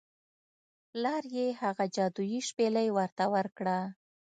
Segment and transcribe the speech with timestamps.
[0.89, 3.77] پلار یې هغه جادويي شپیلۍ ورته ورکړه.